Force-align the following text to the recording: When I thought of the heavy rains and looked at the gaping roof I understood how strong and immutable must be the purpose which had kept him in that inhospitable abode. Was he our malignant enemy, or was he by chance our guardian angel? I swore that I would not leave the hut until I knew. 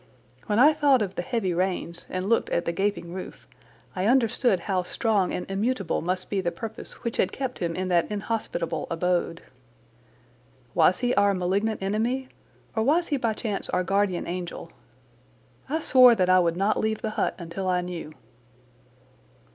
When 0.47 0.57
I 0.57 0.73
thought 0.73 1.03
of 1.03 1.13
the 1.13 1.21
heavy 1.21 1.53
rains 1.53 2.07
and 2.09 2.27
looked 2.27 2.49
at 2.49 2.65
the 2.65 2.71
gaping 2.71 3.13
roof 3.13 3.47
I 3.95 4.07
understood 4.07 4.61
how 4.61 4.81
strong 4.81 5.31
and 5.31 5.45
immutable 5.47 6.01
must 6.01 6.27
be 6.27 6.41
the 6.41 6.51
purpose 6.51 7.03
which 7.03 7.17
had 7.17 7.31
kept 7.31 7.59
him 7.59 7.75
in 7.75 7.87
that 7.89 8.09
inhospitable 8.09 8.87
abode. 8.89 9.43
Was 10.73 11.01
he 11.01 11.13
our 11.13 11.35
malignant 11.35 11.83
enemy, 11.83 12.29
or 12.75 12.81
was 12.81 13.09
he 13.09 13.17
by 13.17 13.33
chance 13.33 13.69
our 13.69 13.83
guardian 13.83 14.25
angel? 14.25 14.71
I 15.69 15.79
swore 15.81 16.15
that 16.15 16.31
I 16.31 16.39
would 16.39 16.57
not 16.57 16.79
leave 16.79 17.03
the 17.03 17.11
hut 17.11 17.35
until 17.37 17.67
I 17.67 17.81
knew. 17.81 18.11